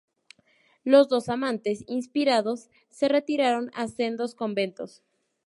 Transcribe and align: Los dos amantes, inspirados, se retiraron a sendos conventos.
Los 0.83 1.09
dos 1.09 1.29
amantes, 1.29 1.83
inspirados, 1.85 2.71
se 2.89 3.07
retiraron 3.07 3.69
a 3.75 3.87
sendos 3.87 4.33
conventos. 4.33 5.03